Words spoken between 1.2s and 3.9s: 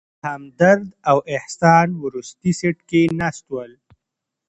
احسان وروستي سیټ کې ناست ول.